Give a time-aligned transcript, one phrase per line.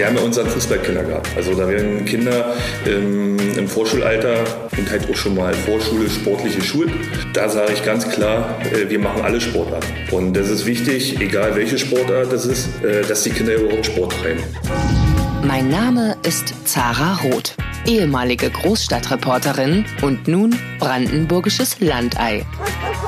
[0.00, 1.30] Wir haben ja unseren Fußballkindergarten.
[1.36, 2.54] Also da werden Kinder
[2.86, 4.44] ähm, im Vorschulalter
[4.78, 6.90] und halt auch schon mal Vorschule, sportliche Schulen.
[7.34, 9.92] Da sage ich ganz klar, äh, wir machen alle Sportarten.
[10.10, 14.14] Und das ist wichtig, egal welche Sportart das ist, äh, dass die Kinder überhaupt Sport
[14.22, 14.42] treiben.
[15.42, 17.54] Mein Name ist Zara Roth,
[17.86, 22.46] ehemalige Großstadtreporterin und nun brandenburgisches Landei.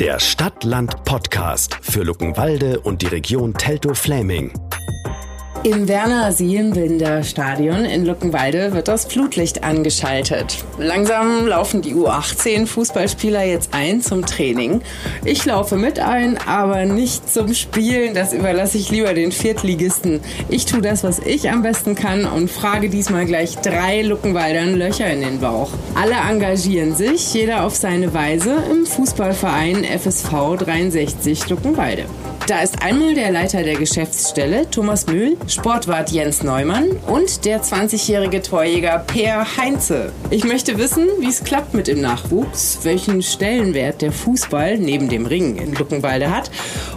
[0.00, 4.63] der Stadt-Land-Podcast für Luckenwalde und die Region Teltow-Fläming.
[5.66, 10.62] Im Werner Sienbinder Stadion in Luckenwalde wird das Flutlicht angeschaltet.
[10.76, 14.82] Langsam laufen die U18 Fußballspieler jetzt ein zum Training.
[15.24, 18.12] Ich laufe mit ein, aber nicht zum Spielen.
[18.12, 20.20] Das überlasse ich lieber den Viertligisten.
[20.50, 25.10] Ich tue das, was ich am besten kann und frage diesmal gleich drei Luckenwaldern Löcher
[25.10, 25.70] in den Bauch.
[25.94, 32.04] Alle engagieren sich, jeder auf seine Weise, im Fußballverein FSV 63 Luckenwalde.
[32.46, 38.42] Da ist einmal der Leiter der Geschäftsstelle, Thomas Mühl, Sportwart Jens Neumann und der 20-jährige
[38.42, 40.12] Torjäger Per Heinze.
[40.28, 45.24] Ich möchte wissen, wie es klappt mit dem Nachwuchs, welchen Stellenwert der Fußball neben dem
[45.24, 46.50] Ring in Luckenwalde hat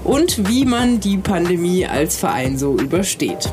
[0.03, 3.49] und wie man die Pandemie als Verein so übersteht.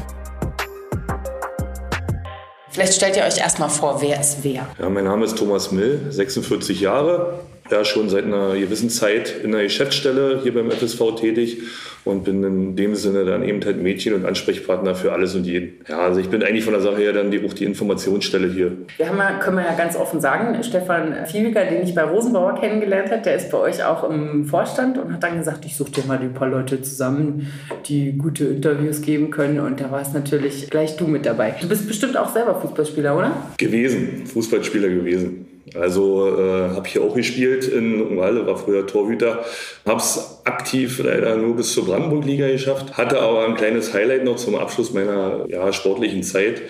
[2.71, 4.67] Vielleicht stellt ihr euch erstmal vor, wer ist wer.
[4.81, 7.39] Ja, mein Name ist Thomas Mill, 46 Jahre,
[7.75, 11.59] ja schon seit einer gewissen Zeit in der Geschäftsstelle hier beim FSV tätig
[12.05, 15.81] und bin in dem Sinne dann eben halt Mädchen und Ansprechpartner für alles und jeden.
[15.89, 18.73] Ja, also ich bin eigentlich von der Sache her dann die, auch die Informationsstelle hier.
[18.97, 22.61] Wir haben ja, können wir ja ganz offen sagen, Stefan Fiewiger, den ich bei Rosenbauer
[22.61, 25.93] kennengelernt habe, der ist bei euch auch im Vorstand und hat dann gesagt, ich suche
[25.93, 27.51] dir mal ein paar Leute zusammen,
[27.87, 31.55] die gute Interviews geben können und da war es natürlich gleich du mit dabei.
[31.61, 33.33] Du bist bestimmt auch selber Fußballspieler, oder?
[33.57, 35.54] Gewesen, Fußballspieler gewesen.
[35.75, 39.45] Also äh, habe ich auch gespielt in Walle, war früher Torhüter.
[39.87, 44.37] Habe es aktiv leider nur bis zur Brandenburg-Liga geschafft, hatte aber ein kleines Highlight noch
[44.37, 46.63] zum Abschluss meiner ja, sportlichen Zeit.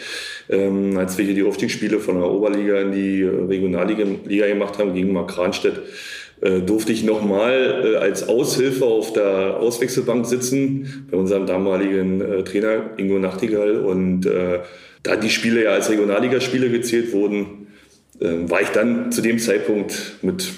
[0.49, 4.95] Ähm, als wir hier die Aufstiegsspiele von der Oberliga in die Regionalliga Liga gemacht haben
[4.95, 5.81] gegen Mark Kranstedt,
[6.41, 12.45] äh, durfte ich nochmal äh, als Aushilfe auf der Auswechselbank sitzen bei unserem damaligen äh,
[12.45, 13.79] Trainer Ingo Nachtigall.
[13.79, 14.61] Und äh,
[15.03, 17.64] da die Spiele ja als Regionalligaspiele gezählt wurden,
[18.21, 20.53] war ich dann zu dem Zeitpunkt mit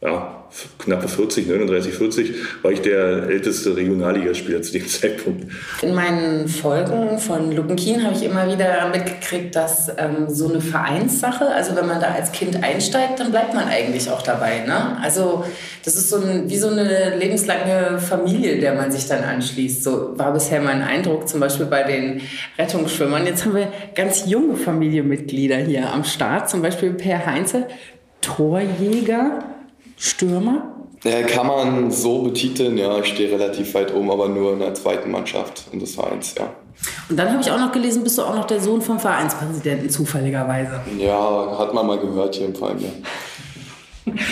[0.00, 0.35] ja,
[0.78, 5.46] knappe 40, 39, 40, war ich der älteste Regionalligaspieler zu dem Zeitpunkt.
[5.82, 11.46] In meinen Folgen von Luckenkien habe ich immer wieder mitgekriegt, dass ähm, so eine Vereinssache,
[11.46, 14.64] also wenn man da als Kind einsteigt, dann bleibt man eigentlich auch dabei.
[14.66, 14.98] Ne?
[15.02, 15.44] Also
[15.84, 19.82] das ist so ein, wie so eine lebenslange Familie, der man sich dann anschließt.
[19.82, 22.20] So war bisher mein Eindruck, zum Beispiel bei den
[22.58, 23.26] Rettungsschwimmern.
[23.26, 27.66] Jetzt haben wir ganz junge Familienmitglieder hier am Start, zum Beispiel Per Heinze,
[28.20, 29.55] Torjäger
[29.96, 30.72] Stürmer?
[31.04, 32.98] Ja, kann man so betiteln, ja.
[32.98, 36.50] Ich stehe relativ weit oben, aber nur in der zweiten Mannschaft und des Vereins, ja.
[37.08, 39.88] Und dann habe ich auch noch gelesen, bist du auch noch der Sohn vom Vereinspräsidenten,
[39.88, 40.80] zufälligerweise.
[40.98, 44.12] Ja, hat man mal gehört hier im Verein, ja.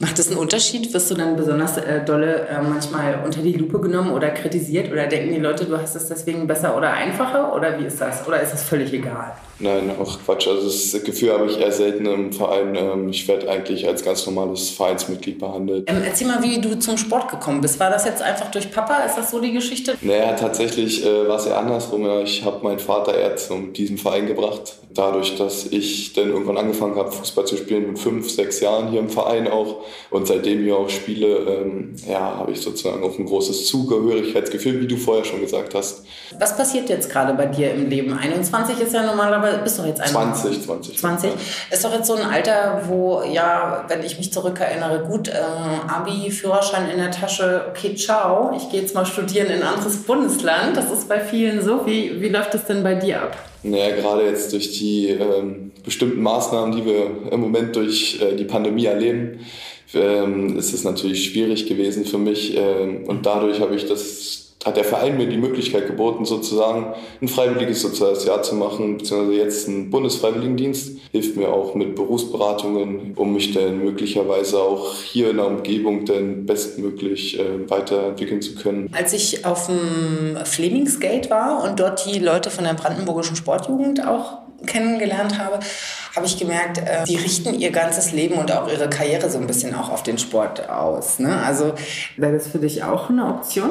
[0.00, 0.92] Macht das einen Unterschied?
[0.92, 4.92] Wirst du dann besonders äh, dolle äh, manchmal unter die Lupe genommen oder kritisiert?
[4.92, 7.54] Oder denken die Leute, du hast es deswegen besser oder einfacher?
[7.54, 8.26] Oder wie ist das?
[8.26, 9.32] Oder ist das völlig egal?
[9.58, 10.48] Nein, auch Quatsch.
[10.48, 12.74] Also das Gefühl habe ich eher selten im Verein.
[12.74, 15.88] Ähm, ich werde eigentlich als ganz normales Vereinsmitglied behandelt.
[15.88, 17.78] Ähm, erzähl mal, wie du zum Sport gekommen bist.
[17.78, 19.04] War das jetzt einfach durch Papa?
[19.04, 19.94] Ist das so die Geschichte?
[20.00, 22.04] Naja, tatsächlich äh, war es eher andersrum.
[22.04, 22.20] Ja.
[22.20, 24.74] Ich habe meinen Vater eher zum diesem Verein gebracht.
[24.94, 29.00] Dadurch, dass ich dann irgendwann angefangen habe, Fußball zu spielen mit fünf, sechs Jahren hier
[29.00, 33.26] im Verein auch und seitdem hier auch spiele, ähm, ja, habe ich sozusagen auch ein
[33.26, 36.04] großes Zugehörigkeitsgefühl, wie du vorher schon gesagt hast.
[36.38, 38.16] Was passiert jetzt gerade bei dir im Leben?
[38.16, 40.64] 21 ist ja normalerweise, bist du jetzt 21?
[40.64, 40.98] 20, 20.
[40.98, 41.30] 20.
[41.70, 45.34] Ist doch jetzt so ein Alter, wo, ja, wenn ich mich zurückerinnere, gut, äh,
[45.88, 49.98] Abi, Führerschein in der Tasche, okay, ciao, ich gehe jetzt mal studieren in ein anderes
[49.98, 50.76] Bundesland.
[50.76, 51.86] Das ist bei vielen so.
[51.86, 53.36] Wie, wie läuft das denn bei dir ab?
[53.62, 58.44] Naja, gerade jetzt durch die ähm, bestimmten Maßnahmen, die wir im Moment durch äh, die
[58.44, 59.40] Pandemie erleben,
[59.94, 62.56] ähm, ist es natürlich schwierig gewesen für mich.
[62.56, 67.28] Ähm, und dadurch habe ich das hat der Verein mir die Möglichkeit geboten, sozusagen ein
[67.28, 70.98] freiwilliges soziales Jahr zu machen, beziehungsweise jetzt einen Bundesfreiwilligendienst.
[71.12, 76.46] Hilft mir auch mit Berufsberatungen, um mich dann möglicherweise auch hier in der Umgebung dann
[76.46, 78.90] bestmöglich äh, weiterentwickeln zu können.
[78.92, 84.38] Als ich auf dem Flemingsgate war und dort die Leute von der Brandenburgischen Sportjugend auch
[84.66, 85.60] kennengelernt habe,
[86.16, 89.46] habe ich gemerkt, äh, die richten ihr ganzes Leben und auch ihre Karriere so ein
[89.46, 91.18] bisschen auch auf den Sport aus.
[91.18, 91.36] Ne?
[91.44, 91.74] Also
[92.16, 93.70] wäre das für dich auch eine Option?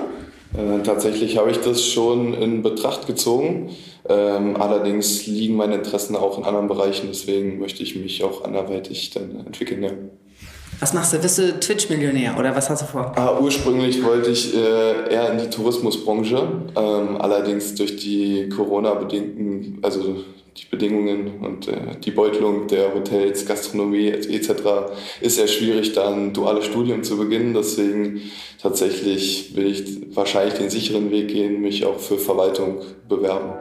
[0.58, 3.72] Äh, tatsächlich habe ich das schon in Betracht gezogen.
[4.08, 9.12] Ähm, allerdings liegen meine Interessen auch in anderen Bereichen, deswegen möchte ich mich auch anderweitig
[9.12, 9.84] dann entwickeln.
[9.84, 9.92] Ja.
[10.84, 11.18] Was machst du?
[11.18, 13.14] Bist du Twitch-Millionär oder was hast du vor?
[13.16, 16.36] Ah, ursprünglich wollte ich äh, eher in die Tourismusbranche.
[16.76, 20.18] Ähm, allerdings durch die Corona-bedingten, also
[20.58, 24.50] die Bedingungen und äh, die Beutelung der Hotels, Gastronomie etc.
[25.22, 27.54] ist sehr schwierig, da ein duales Studium zu beginnen.
[27.54, 28.20] Deswegen
[28.62, 33.54] tatsächlich will ich wahrscheinlich den sicheren Weg gehen, mich auch für Verwaltung bewerben.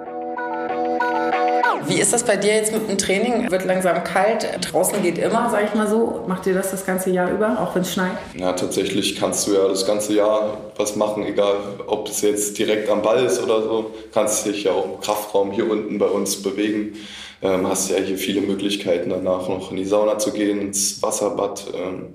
[1.87, 3.51] Wie ist das bei dir jetzt mit dem Training?
[3.51, 6.25] Wird langsam kalt, draußen geht immer, sag ich mal so.
[6.27, 8.13] Macht ihr das das ganze Jahr über, auch wenn es schneit?
[8.35, 11.57] Ja, tatsächlich kannst du ja das ganze Jahr was machen, egal
[11.87, 13.91] ob es jetzt direkt am Ball ist oder so.
[14.13, 16.95] Kannst dich ja auch im Kraftraum hier unten bei uns bewegen.
[17.43, 21.67] Ähm, hast ja hier viele Möglichkeiten danach noch in die Sauna zu gehen, ins Wasserbad.
[21.75, 22.13] Ähm,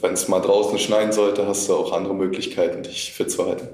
[0.00, 3.68] wenn es mal draußen schneien sollte, hast du auch andere Möglichkeiten, dich fit zu halten.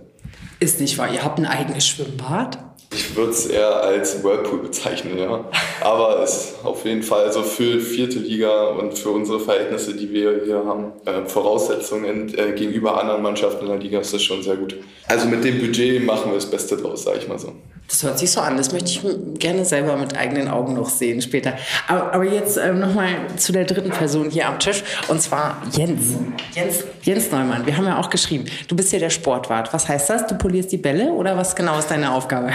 [0.59, 2.59] Ist nicht wahr, ihr habt ein eigenes Schwimmbad?
[2.97, 5.45] Ich würde es eher als Whirlpool bezeichnen, ja.
[5.83, 10.11] Aber es ist auf jeden Fall so für vierte Liga und für unsere Verhältnisse, die
[10.11, 14.43] wir hier haben, äh, Voraussetzungen äh, gegenüber anderen Mannschaften in der Liga ist das schon
[14.43, 14.77] sehr gut.
[15.09, 17.53] Also mit dem Budget machen wir das Beste draus, sage ich mal so.
[17.87, 18.57] Das hört sich so an.
[18.57, 19.03] Das möchte ich
[19.39, 21.53] gerne selber mit eigenen Augen noch sehen später.
[21.89, 24.83] Aber, aber jetzt ähm, nochmal zu der dritten Person hier am Tisch.
[25.09, 26.15] Und zwar Jens.
[26.55, 26.85] Jens.
[27.03, 27.67] Jens Neumann.
[27.67, 29.73] Wir haben ja auch geschrieben, du bist ja der Sportwart.
[29.75, 30.27] Was heißt das?
[30.27, 32.53] Du polierst die Bälle oder was genau ist deine Aufgabe?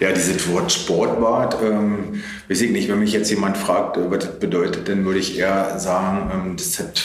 [0.00, 4.38] Ja, dieses Wort Sportwart, ähm, weiß ich nicht, wenn mich jetzt jemand fragt, was das
[4.38, 7.04] bedeutet, dann würde ich eher sagen, ähm, das hat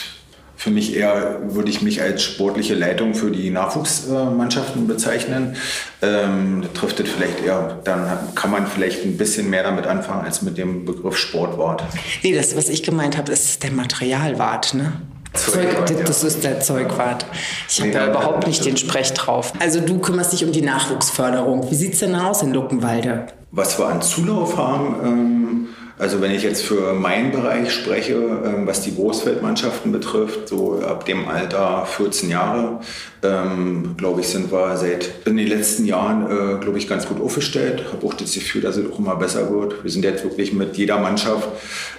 [0.58, 5.54] für mich eher, würde ich mich als sportliche Leitung für die Nachwuchsmannschaften bezeichnen.
[6.02, 10.24] Ähm, das trifft es vielleicht eher, dann kann man vielleicht ein bisschen mehr damit anfangen
[10.24, 11.84] als mit dem Begriff Sportwart.
[12.24, 14.94] Nee, das, was ich gemeint habe, ist der Materialwart, ne?
[15.34, 17.26] Zeugwart, Zeug, das ist der Zeugwart.
[17.68, 19.52] Ich habe nee, da überhaupt nicht den Sprech drauf.
[19.58, 21.70] Also du kümmerst dich um die Nachwuchsförderung.
[21.70, 23.26] Wie sieht es denn aus in Luckenwalde?
[23.50, 25.67] Was wir an Zulauf haben, ähm,
[25.98, 31.04] also wenn ich jetzt für meinen Bereich spreche, ähm, was die Großfeldmannschaften betrifft, so ab
[31.06, 32.80] dem Alter 14 Jahre,
[33.22, 37.20] ähm, glaube ich, sind wir seit in den letzten Jahren, äh, glaube ich, ganz gut
[37.20, 37.84] aufgestellt.
[37.92, 39.82] Habe auch das Gefühl, dass es auch immer besser wird.
[39.82, 41.48] Wir sind jetzt wirklich mit jeder Mannschaft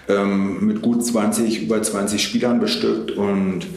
[0.08, 3.68] ähm, mit gut 20, über 20 Spielern bestückt und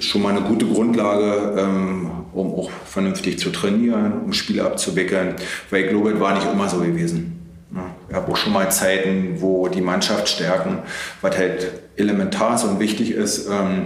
[0.00, 5.34] schon mal eine gute Grundlage, ähm, um auch vernünftig zu trainieren, um Spiele abzuwickeln,
[5.70, 7.45] weil ich glaube, es war nicht immer so gewesen.
[8.08, 10.78] Ich habe auch schon mal Zeiten, wo die Mannschaftsstärken,
[11.20, 13.82] was halt elementar ist und wichtig ist, ähm,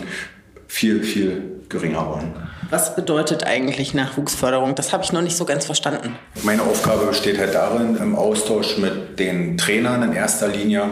[0.69, 2.33] viel, viel geringer waren.
[2.71, 4.77] Was bedeutet eigentlich Nachwuchsförderung?
[4.77, 6.17] Das habe ich noch nicht so ganz verstanden.
[6.45, 10.85] Meine Aufgabe besteht halt darin, im Austausch mit den Trainern in erster Linie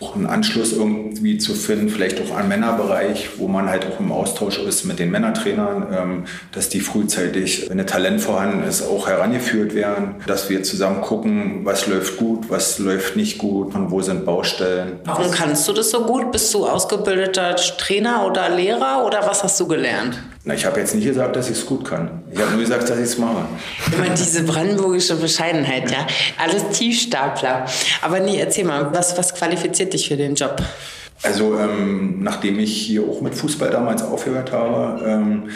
[0.00, 4.12] auch einen Anschluss irgendwie zu finden, vielleicht auch am Männerbereich, wo man halt auch im
[4.12, 9.08] Austausch ist mit den Männertrainern, ähm, dass die frühzeitig, wenn ein Talent vorhanden ist, auch
[9.08, 14.02] herangeführt werden, dass wir zusammen gucken, was läuft gut, was läuft nicht gut und wo
[14.02, 15.00] sind Baustellen.
[15.04, 16.32] Warum kannst du das so gut?
[16.32, 20.18] Bist du ausgebildeter Trainer oder Lehrer oder was hast du gelernt?
[20.46, 22.22] Na, ich habe jetzt nicht gesagt, dass ich es gut kann.
[22.30, 23.46] Ich habe nur gesagt, dass ich es mache.
[23.96, 26.06] Immer diese brandenburgische Bescheidenheit, ja.
[26.36, 27.64] Alles Tiefstapler.
[28.02, 30.62] Aber nee, erzähl mal, was, was qualifiziert dich für den Job?
[31.22, 35.48] Also, ähm, nachdem ich hier auch mit Fußball damals aufgehört habe, ähm,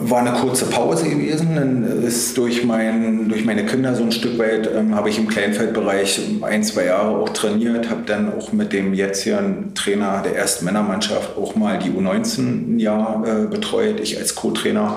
[0.00, 1.54] war eine kurze Pause gewesen.
[1.54, 5.28] Dann ist durch, mein, durch meine Kinder so ein Stück weit, ähm, habe ich im
[5.28, 10.64] Kleinfeldbereich ein, zwei Jahre auch trainiert, habe dann auch mit dem jetzigen Trainer der ersten
[10.64, 14.96] Männermannschaft auch mal die U19 ein Jahr äh, betreut, ich als Co-Trainer,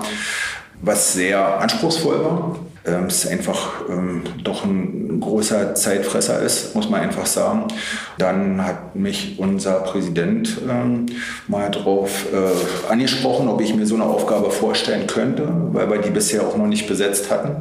[0.80, 2.56] was sehr anspruchsvoll war
[2.88, 7.64] ähm, es einfach ähm, doch ein großer Zeitfresser ist, muss man einfach sagen.
[8.18, 11.06] Dann hat mich unser Präsident ähm,
[11.46, 16.10] mal darauf äh, angesprochen, ob ich mir so eine Aufgabe vorstellen könnte, weil wir die
[16.10, 17.56] bisher auch noch nicht besetzt hatten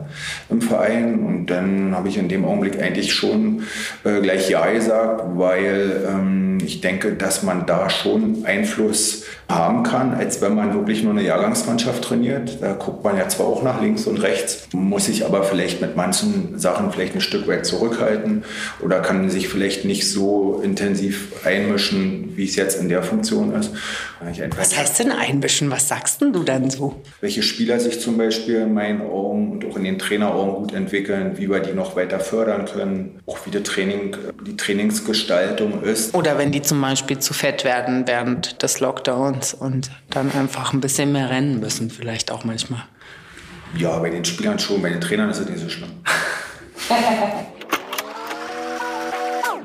[0.50, 1.20] im Verein.
[1.20, 3.64] Und dann habe ich in dem Augenblick eigentlich schon
[4.04, 10.14] äh, gleich Ja gesagt, weil ähm, ich denke, dass man da schon Einfluss haben kann,
[10.14, 12.58] als wenn man wirklich nur eine Jahrgangsmannschaft trainiert.
[12.62, 15.96] Da guckt man ja zwar auch nach links und rechts, muss sich aber vielleicht mit
[15.96, 18.44] manchen Sachen vielleicht ein Stück weit zurückhalten
[18.82, 23.72] oder kann sich vielleicht nicht so intensiv einmischen, wie es jetzt in der Funktion ist.
[24.58, 25.72] Was heißt denn einmischen?
[25.72, 27.02] Was sagst denn du dann so?
[27.22, 31.38] Welche Spieler sich zum Beispiel in meinen Augen und auch in den Traineraugen gut entwickeln,
[31.38, 36.14] wie wir die noch weiter fördern können, auch wie die, Training, die Trainingsgestaltung ist.
[36.14, 40.82] Oder wenn die zum Beispiel zu fett werden während des Lockdowns und dann einfach ein
[40.82, 42.84] bisschen mehr rennen müssen, vielleicht auch manchmal.
[43.76, 45.90] Ja, bei den Spielern schon, bei den Trainern ist es nicht so schlimm.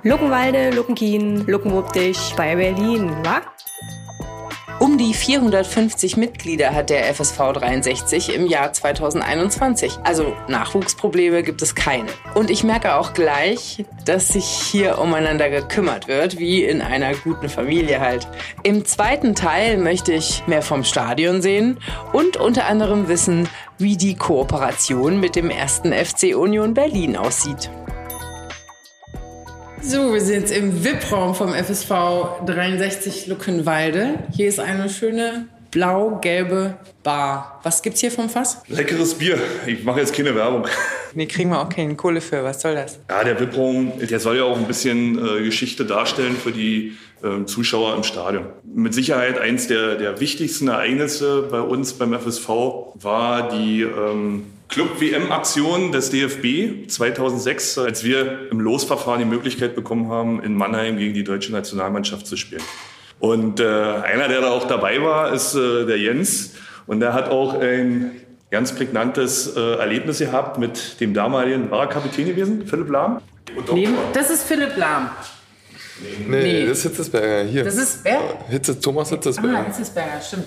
[0.02, 3.40] Luckenwalde, Luckenkien, Luckenwuppdich bei Berlin, wa?
[4.82, 9.92] Um die 450 Mitglieder hat der FSV 63 im Jahr 2021.
[10.02, 12.08] Also Nachwuchsprobleme gibt es keine.
[12.34, 17.48] Und ich merke auch gleich, dass sich hier umeinander gekümmert wird, wie in einer guten
[17.48, 18.26] Familie halt.
[18.64, 21.78] Im zweiten Teil möchte ich mehr vom Stadion sehen
[22.12, 23.48] und unter anderem wissen,
[23.78, 27.70] wie die Kooperation mit dem ersten FC Union Berlin aussieht.
[29.84, 31.88] So, wir sind jetzt im VIP-Raum vom FSV
[32.46, 34.14] 63 Luckenwalde.
[34.30, 37.60] Hier ist eine schöne blau-gelbe Bar.
[37.64, 38.62] Was gibt's hier vom Fass?
[38.68, 39.38] Leckeres Bier.
[39.66, 40.66] Ich mache jetzt keine Werbung.
[41.14, 42.42] Nee, kriegen wir auch keine Kohle für.
[42.42, 42.98] Was soll das?
[43.10, 47.44] Ja, der VIP-Raum, der soll ja auch ein bisschen äh, Geschichte darstellen für die äh,
[47.44, 48.46] Zuschauer im Stadion.
[48.64, 52.48] Mit Sicherheit eins der, der wichtigsten Ereignisse bei uns beim FSV
[52.94, 60.42] war die ähm, Club-WM-Aktion des DFB 2006, als wir im Losverfahren die Möglichkeit bekommen haben,
[60.42, 62.62] in Mannheim gegen die deutsche Nationalmannschaft zu spielen.
[63.20, 66.54] Und äh, einer, der da auch dabei war, ist äh, der Jens.
[66.86, 68.12] Und der hat auch ein
[68.50, 73.20] ganz prägnantes äh, Erlebnis gehabt mit dem damaligen, war er Kapitän gewesen, Philipp Lahm?
[73.72, 75.10] Neben, das ist Philipp Lahm.
[76.28, 76.66] Nee, Nee.
[76.66, 77.44] das ist Hitzesberger.
[77.48, 77.64] Hier.
[77.64, 78.20] Das ist wer?
[78.48, 79.58] Hitze, Thomas Hitzesberger.
[79.58, 80.46] Ah, Hitzesberger, stimmt.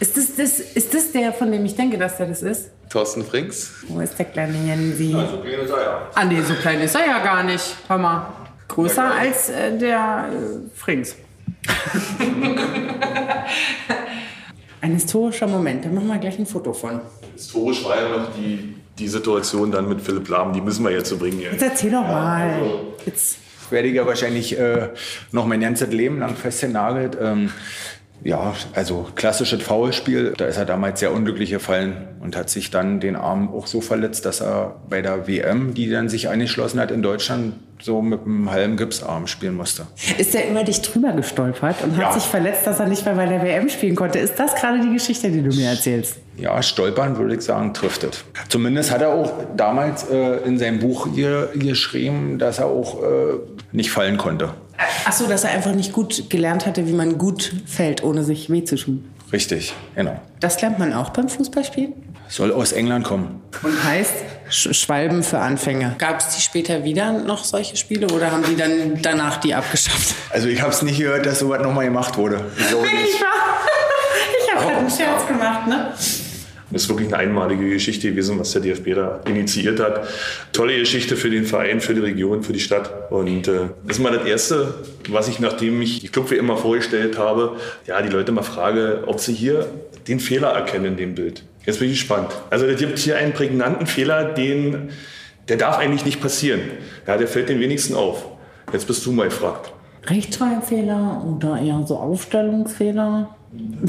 [0.00, 2.70] Ist das, das, ist das der, von dem ich denke, dass der das ist?
[2.90, 3.70] Thorsten Frings.
[3.88, 5.14] Wo ist der kleine Jensi?
[6.14, 7.76] Ah, nee, so klein ist er ja gar nicht.
[7.86, 8.32] Hör mal.
[8.68, 11.16] Größer als äh, der äh, Frings.
[14.80, 15.84] Ein historischer Moment.
[15.84, 17.00] Da machen wir gleich ein Foto von.
[17.34, 21.08] Historisch war ja noch die, die Situation dann mit Philipp Lahm, die müssen wir jetzt
[21.08, 21.40] so bringen.
[21.40, 22.60] Jetzt erzähl doch mal.
[23.04, 23.38] Jetzt.
[23.70, 24.88] Werde ich ja wahrscheinlich äh,
[25.32, 27.16] noch mein ganzes Leben lang festgenagelt.
[27.20, 27.50] Ähm,
[28.24, 30.34] ja, also klassisches Foulspiel.
[30.36, 33.80] Da ist er damals sehr unglücklich gefallen und hat sich dann den Arm auch so
[33.80, 38.22] verletzt, dass er bei der WM, die dann sich eingeschlossen hat in Deutschland, so mit
[38.24, 39.86] einem halben Gipsarm spielen musste.
[40.18, 42.12] Ist der über dich drüber gestolpert und hat Ja.
[42.12, 44.18] sich verletzt, dass er nicht mehr bei der WM spielen konnte?
[44.18, 46.16] Ist das gerade die Geschichte, die du mir erzählst?
[46.36, 48.24] Ja, stolpern würde ich sagen, trifft es.
[48.48, 53.06] Zumindest hat er auch damals äh, in seinem Buch hier geschrieben, dass er auch äh,
[53.70, 54.50] nicht fallen konnte.
[55.04, 58.50] Ach so, dass er einfach nicht gut gelernt hatte, wie man gut fällt, ohne sich
[58.50, 59.10] weh zu tun.
[59.32, 60.20] Richtig, genau.
[60.40, 61.92] Das lernt man auch beim Fußballspielen?
[62.28, 63.42] Soll aus England kommen.
[63.62, 64.12] Und heißt
[64.50, 65.94] Sch Schwalben für Anfänger.
[65.98, 70.14] Gab es die später wieder noch solche Spiele oder haben die dann danach die abgeschafft?
[70.30, 72.44] Also ich habe es nicht gehört, dass sowas nochmal gemacht wurde.
[72.58, 73.24] Ich glaube nicht.
[74.44, 75.92] Ich habe halt einen Scherz gemacht, ne?
[76.70, 80.06] Das ist wirklich eine einmalige Geschichte gewesen, was der DFB da initiiert hat.
[80.52, 83.10] Tolle Geschichte für den Verein, für die Region, für die Stadt.
[83.10, 84.74] Und äh, das ist mal das Erste,
[85.08, 87.56] was ich, nachdem ich die Club wie immer vorgestellt habe,
[87.86, 89.66] ja, die Leute mal frage, ob sie hier
[90.08, 91.42] den Fehler erkennen in dem Bild.
[91.64, 92.32] Jetzt bin ich gespannt.
[92.50, 94.90] Also es gibt hier einen prägnanten Fehler, den,
[95.48, 96.60] der darf eigentlich nicht passieren.
[97.06, 98.26] Ja, der fällt den wenigsten auf.
[98.72, 99.72] Jetzt bist du mal gefragt.
[100.06, 103.34] Rechtschreibfehler oder eher so Aufstellungsfehler?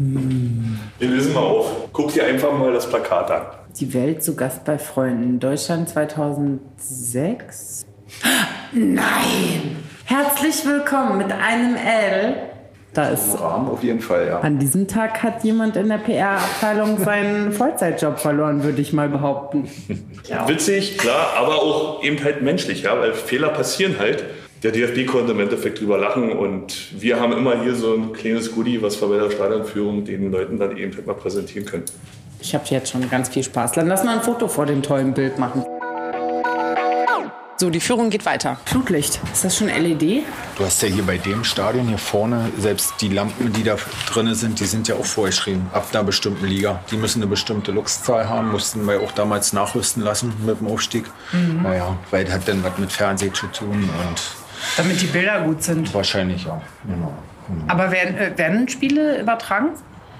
[0.00, 1.88] Wir lösen mal auf.
[1.92, 3.42] Guck dir einfach mal das Plakat an.
[3.80, 5.40] Die Welt zu Gast bei Freunden.
[5.40, 7.84] Deutschland 2006?
[8.72, 9.76] Nein!
[10.04, 12.36] Herzlich willkommen mit einem L.
[12.94, 13.40] Da ist.
[13.40, 14.38] Rahmen auf jeden Fall, ja.
[14.38, 19.68] An diesem Tag hat jemand in der PR-Abteilung seinen Vollzeitjob verloren, würde ich mal behaupten.
[20.46, 24.24] Witzig, klar, aber auch eben halt menschlich, ja, weil Fehler passieren halt.
[24.64, 28.52] Der DFB konnte im Endeffekt drüber lachen und wir haben immer hier so ein kleines
[28.52, 31.84] Goodie, was wir bei der Stadionführung den Leuten dann eben halt mal präsentieren können.
[32.40, 33.72] Ich habe jetzt schon ganz viel Spaß.
[33.72, 35.64] Dann lass mal ein Foto vor dem tollen Bild machen.
[37.56, 38.58] So, die Führung geht weiter.
[38.64, 39.20] Flutlicht.
[39.32, 40.24] Ist das schon LED?
[40.56, 43.76] Du hast ja hier bei dem Stadion hier vorne, selbst die Lampen, die da
[44.12, 45.66] drin sind, die sind ja auch vorgeschrieben.
[45.72, 46.82] Ab einer bestimmten Liga.
[46.90, 51.04] Die müssen eine bestimmte Luxzahl haben, mussten wir auch damals nachrüsten lassen mit dem Aufstieg.
[51.62, 55.62] Naja, weil das hat dann was mit Fernsehen zu tun und Damit die Bilder gut
[55.62, 55.92] sind.
[55.94, 56.60] wahrscheinlich ja.
[56.86, 57.12] Genau.
[57.66, 59.70] Aber werden, äh, werden Spiele übertragen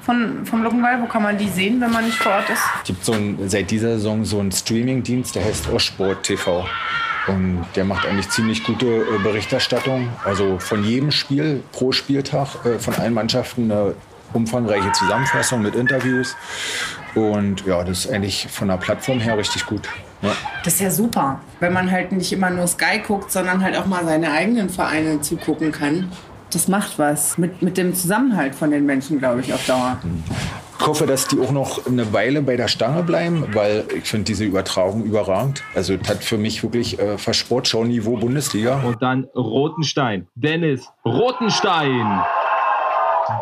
[0.02, 1.02] von, vom Luckenwall?
[1.02, 2.62] Wo kann man die sehen, wenn man nicht vor Ort ist?
[2.78, 6.66] Es gibt so ein, seit dieser Saison so einen Streaming-Dienst, der heißt Ostsport TV.
[7.26, 10.08] Und der macht eigentlich ziemlich gute äh, Berichterstattung.
[10.24, 13.94] Also von jedem Spiel pro Spieltag äh, von allen Mannschaften eine
[14.32, 16.34] umfangreiche Zusammenfassung mit Interviews.
[17.18, 19.88] Und ja, das ist eigentlich von der Plattform her richtig gut.
[20.22, 20.30] Ja.
[20.64, 23.86] Das ist ja super, wenn man halt nicht immer nur Sky guckt, sondern halt auch
[23.86, 26.10] mal seine eigenen Vereine zugucken kann.
[26.50, 29.98] Das macht was mit, mit dem Zusammenhalt von den Menschen, glaube ich, auf Dauer.
[30.80, 34.24] Ich hoffe, dass die auch noch eine Weile bei der Stange bleiben, weil ich finde
[34.24, 35.62] diese Übertragung überragend.
[35.74, 38.80] Also das hat für mich wirklich äh, fast Sportschau-Niveau Bundesliga.
[38.84, 40.26] Und dann Rotenstein.
[40.36, 42.22] Dennis Rotenstein.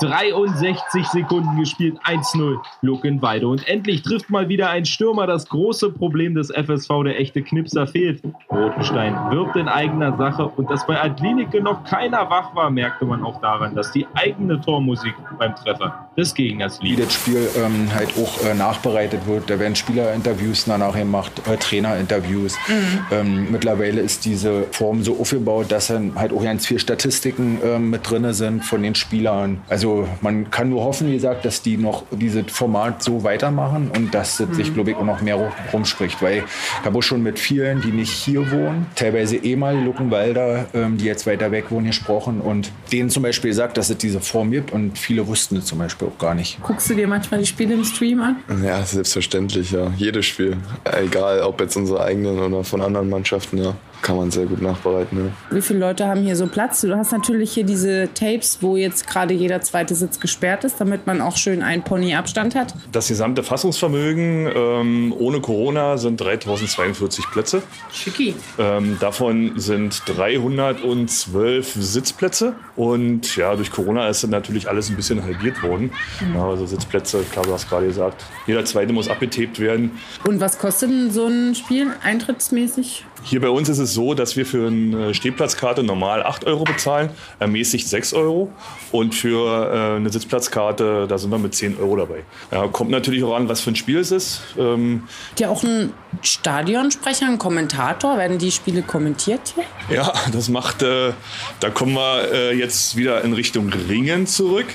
[0.00, 3.48] 63 Sekunden gespielt, 1-0 Luckenweide.
[3.48, 7.86] Und endlich trifft mal wieder ein Stürmer das große Problem des FSV, der echte Knipser
[7.86, 8.22] fehlt.
[8.50, 13.24] Rotenstein wirbt in eigener Sache und dass bei Adlinike noch keiner wach war, merkte man
[13.24, 16.96] auch daran, dass die eigene Tormusik beim Treffer des Gegners lief.
[16.96, 19.50] Wie das Spiel ähm, halt auch äh, nachbereitet wird.
[19.50, 22.56] Da werden Spielerinterviews danach gemacht, äh, Trainerinterviews.
[22.68, 23.06] Mhm.
[23.10, 27.78] Ähm, mittlerweile ist diese Form so aufgebaut, dass dann halt auch ganz viele Statistiken äh,
[27.78, 29.60] mit drin sind von den Spielern.
[29.68, 34.14] Also man kann nur hoffen, wie gesagt, dass die noch dieses Format so weitermachen und
[34.14, 34.54] dass es mhm.
[34.54, 36.22] sich, glaube ich, auch noch mehr rumspricht.
[36.22, 40.96] Weil ich habe auch schon mit vielen, die nicht hier wohnen, teilweise ehemalige Luckenwalder, ähm,
[40.96, 44.50] die jetzt weiter weg wohnen, gesprochen und denen zum Beispiel gesagt, dass es diese Form
[44.50, 46.62] gibt und viele wussten es zum Beispiel auch gar nicht.
[46.62, 48.36] Guckst du dir manchmal die Spiele im Stream an?
[48.64, 49.92] Ja, selbstverständlich, ja.
[49.96, 50.56] Jedes Spiel.
[50.84, 55.26] Egal, ob jetzt unsere eigenen oder von anderen Mannschaften, ja kann man sehr gut nachbereiten.
[55.50, 55.56] Ja.
[55.56, 56.80] Wie viele Leute haben hier so Platz?
[56.80, 61.06] Du hast natürlich hier diese Tapes, wo jetzt gerade jeder zweite Sitz gesperrt ist, damit
[61.06, 62.74] man auch schön einen Pony Abstand hat.
[62.92, 67.62] Das gesamte Fassungsvermögen ähm, ohne Corona sind 3042 Plätze.
[67.92, 68.34] Schicki.
[68.58, 75.62] Ähm, davon sind 312 Sitzplätze und ja, durch Corona ist natürlich alles ein bisschen halbiert
[75.62, 75.90] worden.
[76.20, 76.36] Mhm.
[76.36, 79.98] Also Sitzplätze, klar, du hast gerade gesagt, jeder zweite muss abgetebt werden.
[80.24, 83.04] Und was kostet denn so ein Spiel eintrittsmäßig?
[83.28, 87.10] Hier bei uns ist es so, dass wir für eine Stehplatzkarte normal 8 Euro bezahlen,
[87.40, 88.52] ermäßigt 6 Euro.
[88.92, 92.22] Und für äh, eine Sitzplatzkarte, da sind wir mit 10 Euro dabei.
[92.52, 94.42] Ja, kommt natürlich auch an, was für ein Spiel es ist.
[94.56, 95.02] Ähm
[95.40, 95.92] ja, auch ein
[96.22, 99.96] Stadionsprecher, ein Kommentator, werden die Spiele kommentiert hier?
[99.96, 101.12] Ja, das macht, äh,
[101.58, 104.66] da kommen wir äh, jetzt wieder in Richtung Ringen zurück.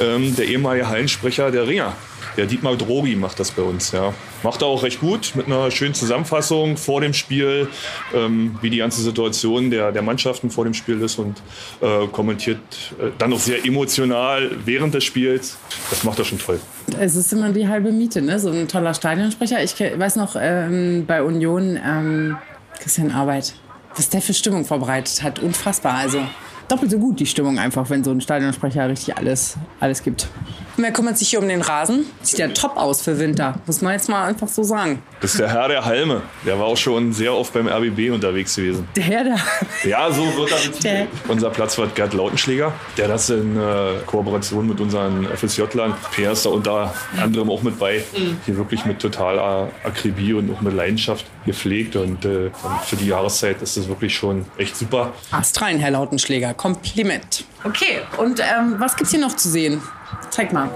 [0.00, 1.92] Ähm, der ehemalige Hallensprecher der Ringer.
[2.38, 4.14] Der Dietmar Drogi macht das bei uns, ja.
[4.44, 7.66] Macht er auch recht gut mit einer schönen Zusammenfassung vor dem Spiel,
[8.14, 11.42] ähm, wie die ganze Situation der, der Mannschaften vor dem Spiel ist und
[11.80, 12.60] äh, kommentiert
[13.00, 15.58] äh, dann auch sehr emotional während des Spiels.
[15.90, 16.60] Das macht er schon toll.
[17.00, 18.38] Es ist immer die halbe Miete, ne?
[18.38, 19.60] so ein toller Stadionsprecher.
[19.64, 22.36] Ich weiß noch, ähm, bei Union, ähm,
[22.78, 23.54] Christian Arbeit,
[23.96, 25.40] was der für Stimmung vorbereitet hat.
[25.40, 25.94] Unfassbar.
[25.94, 26.20] Also
[26.68, 30.28] doppelt so gut die Stimmung einfach, wenn so ein Stadionsprecher richtig alles, alles gibt.
[30.76, 32.06] Wer kümmert sich hier um den Rasen?
[32.22, 35.02] Sieht ja top aus für Winter, muss man jetzt mal einfach so sagen.
[35.20, 36.22] Das ist der Herr der Halme.
[36.46, 38.86] Der war auch schon sehr oft beim RBB unterwegs gewesen.
[38.94, 39.38] Der Herr der
[39.84, 41.08] Ja, so wird er betitelt.
[41.26, 46.50] Unser Platzwart Gerd Lautenschläger, der das in äh, Kooperation mit unseren FSJ-Lern, PR ist da
[46.50, 48.38] unter anderem auch mit bei, mhm.
[48.46, 51.96] hier wirklich mit totaler Akribie und auch mit Leidenschaft gepflegt.
[51.96, 55.12] Und, äh, und für die Jahreszeit ist das wirklich schon echt super.
[55.32, 56.54] Astrein, Herr Lautenschläger.
[56.54, 57.44] Kompliment.
[57.64, 59.82] Okay, und ähm, was gibt's hier noch zu sehen?
[60.30, 60.70] Zeig mal.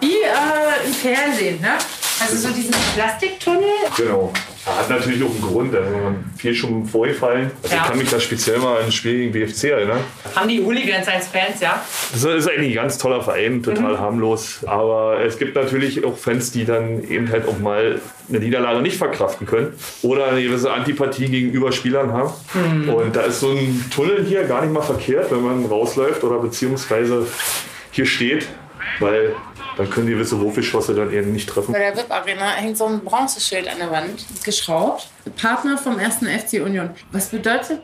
[0.00, 1.72] Wie äh, im Fernsehen, ne?
[2.20, 3.64] Also so diesen Plastiktunnel.
[3.96, 4.32] Genau.
[4.66, 5.90] Hat natürlich auch einen Grund, also
[6.38, 7.50] viel schon vorgefallen.
[7.62, 7.82] Also ja.
[7.82, 10.00] Ich kann mich da speziell mal an ein Spiel gegen BFC erinnern.
[10.34, 11.84] Haben die Hooligans als Fans, ja?
[12.12, 14.00] Das ist eigentlich ein ganz toller Verein, total mhm.
[14.00, 14.60] harmlos.
[14.66, 18.96] Aber es gibt natürlich auch Fans, die dann eben halt auch mal eine Niederlage nicht
[18.96, 22.32] verkraften können oder eine gewisse Antipathie gegenüber Spielern haben.
[22.54, 22.88] Mhm.
[22.88, 26.38] Und da ist so ein Tunnel hier gar nicht mal verkehrt, wenn man rausläuft oder
[26.38, 27.26] beziehungsweise
[27.90, 28.46] hier steht,
[28.98, 29.34] weil
[29.76, 31.72] dann können die gewisse Wurfgeschosse dann eben nicht treffen.
[31.72, 35.08] Bei der VIP-Arena hängt so ein Bronzeschild an der Wand, geschraubt.
[35.36, 36.90] Partner vom ersten FC Union.
[37.10, 37.80] Was bedeutet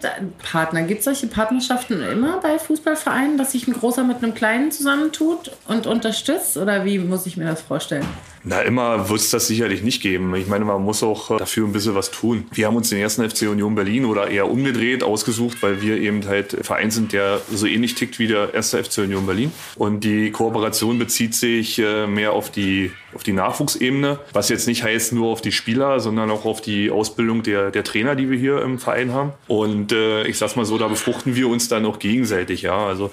[0.50, 0.82] Partner?
[0.82, 5.52] Gibt es solche Partnerschaften immer bei Fußballvereinen, dass sich ein großer mit einem kleinen zusammentut
[5.66, 6.56] und unterstützt?
[6.56, 8.06] Oder wie muss ich mir das vorstellen?
[8.42, 10.34] Na, immer wird es das sicherlich nicht geben.
[10.34, 12.46] Ich meine, man muss auch äh, dafür ein bisschen was tun.
[12.52, 16.26] Wir haben uns den ersten FC Union Berlin oder eher umgedreht ausgesucht, weil wir eben
[16.26, 19.52] halt Verein sind, der so ähnlich tickt wie der erste FC Union Berlin.
[19.76, 24.82] Und die Kooperation bezieht sich äh, mehr auf die, auf die Nachwuchsebene, was jetzt nicht
[24.82, 28.38] heißt nur auf die Spieler, sondern auch auf die Ausbildung der, der Trainer, die wir
[28.38, 29.32] hier im Verein haben.
[29.48, 32.62] Und äh, ich sag's mal so, da befruchten wir uns dann auch gegenseitig.
[32.62, 33.10] Ja, also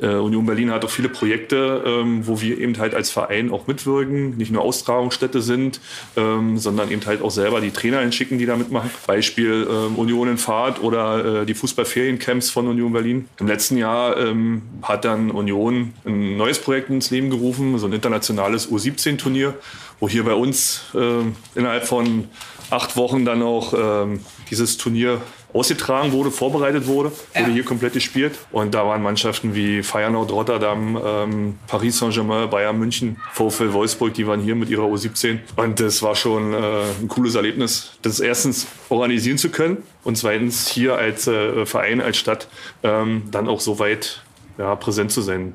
[0.00, 3.66] äh, Union Berlin hat auch viele Projekte, ähm, wo wir eben halt als Verein auch
[3.66, 5.80] mitwirken, nicht nur Austragungsstätte sind,
[6.16, 8.90] ähm, sondern eben halt auch selber die Trainer hinschicken, die da mitmachen.
[9.06, 13.28] Beispiel ähm, Union in Fahrt oder äh, die Fußballferiencamps von Union Berlin.
[13.38, 17.92] Im letzten Jahr ähm, hat dann Union ein neues Projekt ins Leben gerufen, so ein
[17.92, 19.54] internationales U17-Turnier,
[20.00, 22.28] wo hier bei uns äh, innerhalb von
[22.70, 25.20] acht Wochen dann auch ähm, dieses Turnier
[25.52, 27.40] ausgetragen wurde, vorbereitet wurde, ja.
[27.40, 28.38] wurde hier komplett gespielt.
[28.52, 34.26] Und da waren Mannschaften wie Feyenoord Rotterdam, ähm, Paris Saint-Germain, Bayern München, VfL Wolfsburg, die
[34.26, 35.38] waren hier mit ihrer U17.
[35.56, 40.68] Und das war schon äh, ein cooles Erlebnis, das erstens organisieren zu können und zweitens
[40.68, 42.48] hier als äh, Verein, als Stadt
[42.82, 44.22] ähm, dann auch so weit
[44.58, 45.54] ja, präsent zu sein.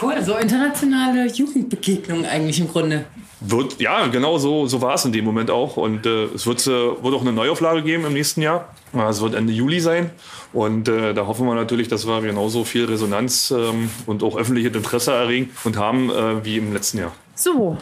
[0.00, 3.04] Cool, so internationale Jugendbegegnung eigentlich im Grunde.
[3.40, 5.76] Wird, ja, genau so, so war es in dem Moment auch.
[5.76, 8.68] Und äh, es wird, äh, wird auch eine Neuauflage geben im nächsten Jahr.
[9.08, 10.10] Es wird Ende Juli sein.
[10.52, 14.74] Und äh, da hoffen wir natürlich, dass wir genauso viel Resonanz ähm, und auch öffentliches
[14.74, 17.12] Interesse erregen und haben äh, wie im letzten Jahr.
[17.34, 17.76] So,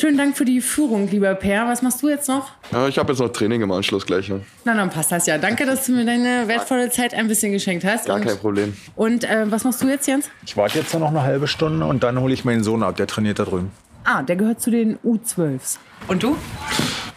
[0.00, 1.68] Schönen Dank für die Führung, lieber Per.
[1.68, 2.52] Was machst du jetzt noch?
[2.72, 4.30] Ja, ich habe jetzt noch Training im Anschluss gleich.
[4.30, 4.36] Ja.
[4.64, 5.36] Na, dann passt das ja.
[5.36, 8.06] Danke, dass du mir deine wertvolle Zeit ein bisschen geschenkt hast.
[8.06, 8.74] Gar und, kein Problem.
[8.96, 10.30] Und äh, was machst du jetzt, Jens?
[10.46, 12.96] Ich warte jetzt noch eine halbe Stunde und dann hole ich meinen Sohn ab.
[12.96, 13.72] Der trainiert da drüben.
[14.04, 15.76] Ah, der gehört zu den U12s.
[16.08, 16.34] Und du?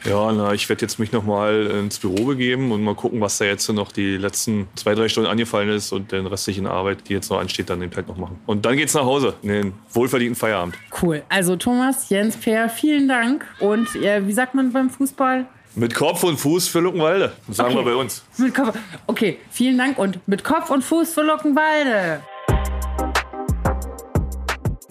[0.06, 3.38] Ja, na, ich werde jetzt mich noch mal ins Büro begeben und mal gucken, was
[3.38, 7.14] da jetzt noch die letzten zwei, drei Stunden angefallen ist und den restlichen Arbeit, die
[7.14, 8.38] jetzt noch ansteht, dann eben halt noch machen.
[8.46, 10.76] Und dann geht's nach Hause, in den wohlverdienten Feierabend.
[11.02, 11.24] Cool.
[11.30, 13.46] Also Thomas, Jens, Per, vielen Dank.
[13.60, 15.46] Und äh, wie sagt man beim Fußball?
[15.76, 17.86] Mit Kopf und Fuß für Luckenwalde, sagen Okay.
[17.86, 18.24] wir bei uns.
[18.38, 18.78] Mit Kopf.
[19.08, 22.20] Okay, vielen Dank und mit Kopf und Fuß für Luckenwalde.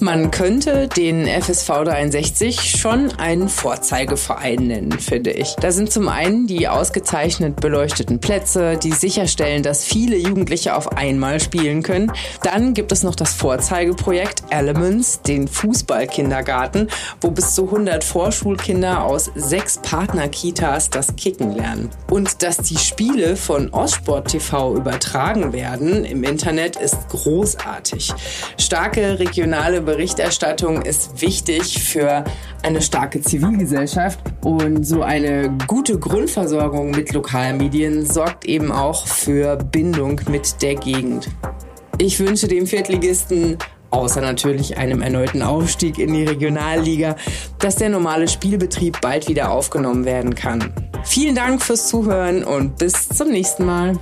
[0.03, 5.55] Man könnte den FSV 63 schon einen Vorzeigeverein nennen, finde ich.
[5.61, 11.39] Da sind zum einen die ausgezeichnet beleuchteten Plätze, die sicherstellen, dass viele Jugendliche auf einmal
[11.39, 12.11] spielen können.
[12.43, 16.89] Dann gibt es noch das Vorzeigeprojekt Elements, den Fußballkindergarten,
[17.21, 21.91] wo bis zu 100 Vorschulkinder aus sechs Partnerkitas das Kicken lernen.
[22.11, 28.13] Und dass die Spiele von Ostsport TV übertragen werden im Internet ist großartig.
[28.59, 32.25] Starke regionale Berichterstattung ist wichtig für
[32.63, 40.19] eine starke Zivilgesellschaft und so eine gute Grundversorgung mit Lokalmedien sorgt eben auch für Bindung
[40.31, 41.29] mit der Gegend.
[41.99, 43.59] Ich wünsche dem Viertligisten
[43.91, 47.17] außer natürlich einem erneuten Aufstieg in die Regionalliga,
[47.59, 50.73] dass der normale Spielbetrieb bald wieder aufgenommen werden kann.
[51.05, 53.99] Vielen Dank fürs Zuhören und bis zum nächsten Mal.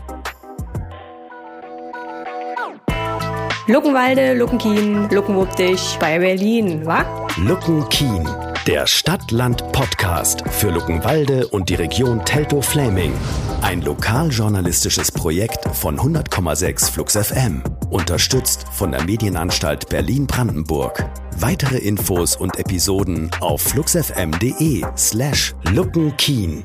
[3.70, 7.04] Luckenwalde, Luckenkien, Luckenwuppdich bei Berlin, wa?
[7.37, 8.28] Lucken Kien,
[8.66, 13.12] der Stadt-Land-Podcast für Luckenwalde und die Region Teltow-Fläming.
[13.62, 17.62] Ein lokaljournalistisches Projekt von 100,6 Flux FM.
[17.90, 21.09] Unterstützt von der Medienanstalt Berlin-Brandenburg.
[21.37, 26.64] Weitere Infos und Episoden auf fluxfm.de slash luckenkien.